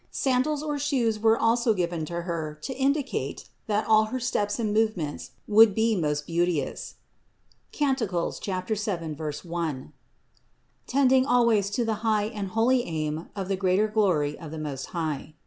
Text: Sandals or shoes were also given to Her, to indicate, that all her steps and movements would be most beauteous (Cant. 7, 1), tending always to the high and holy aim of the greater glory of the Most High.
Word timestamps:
Sandals 0.09 0.63
or 0.63 0.79
shoes 0.79 1.19
were 1.19 1.37
also 1.37 1.75
given 1.75 2.05
to 2.05 2.23
Her, 2.23 2.57
to 2.63 2.73
indicate, 2.75 3.49
that 3.67 3.85
all 3.85 4.05
her 4.05 4.19
steps 4.19 4.57
and 4.57 4.73
movements 4.73 5.33
would 5.47 5.75
be 5.75 5.95
most 5.95 6.25
beauteous 6.25 6.95
(Cant. 7.71 7.99
7, 8.01 9.15
1), 9.15 9.93
tending 10.87 11.25
always 11.27 11.69
to 11.69 11.85
the 11.85 11.93
high 12.01 12.25
and 12.25 12.47
holy 12.47 12.81
aim 12.81 13.29
of 13.35 13.47
the 13.47 13.55
greater 13.55 13.87
glory 13.87 14.39
of 14.39 14.49
the 14.49 14.57
Most 14.57 14.85
High. 14.87 15.35